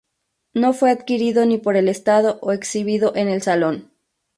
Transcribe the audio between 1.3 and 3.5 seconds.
ni por el Estado o exhibido en el